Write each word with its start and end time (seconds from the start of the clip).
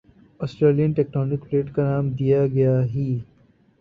Australian 0.39 0.91
tectonic 0.93 1.43
plate 1.43 1.71
کا 1.73 1.83
نام 1.83 2.09
دیا 2.13 2.45
گیا 2.47 2.73
ہی 2.85 3.07